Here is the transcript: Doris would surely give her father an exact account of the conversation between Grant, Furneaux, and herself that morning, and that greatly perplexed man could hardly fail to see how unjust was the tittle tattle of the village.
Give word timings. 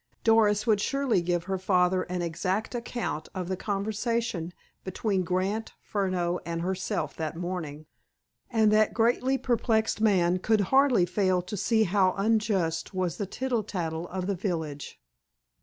Doris 0.23 0.65
would 0.65 0.81
surely 0.81 1.21
give 1.21 1.43
her 1.43 1.59
father 1.59 2.01
an 2.01 2.23
exact 2.23 2.73
account 2.73 3.29
of 3.35 3.47
the 3.49 3.55
conversation 3.55 4.51
between 4.83 5.23
Grant, 5.23 5.73
Furneaux, 5.79 6.39
and 6.43 6.63
herself 6.63 7.15
that 7.17 7.35
morning, 7.35 7.85
and 8.49 8.71
that 8.71 8.95
greatly 8.95 9.37
perplexed 9.37 10.01
man 10.01 10.39
could 10.39 10.61
hardly 10.73 11.05
fail 11.05 11.43
to 11.43 11.55
see 11.55 11.83
how 11.83 12.15
unjust 12.17 12.95
was 12.95 13.17
the 13.17 13.27
tittle 13.27 13.61
tattle 13.61 14.07
of 14.07 14.25
the 14.25 14.33
village. 14.33 14.99